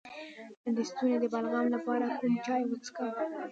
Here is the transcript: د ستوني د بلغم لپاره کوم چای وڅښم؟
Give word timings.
د 0.75 0.77
ستوني 0.89 1.15
د 1.21 1.25
بلغم 1.33 1.65
لپاره 1.75 2.05
کوم 2.17 2.33
چای 2.45 2.61
وڅښم؟ 2.69 3.09